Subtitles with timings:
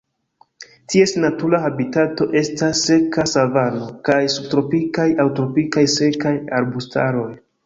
[0.93, 7.29] Ties natura habitato estas seka savano kaj subtropikaj aŭ tropikaj sekaj arbustaroj.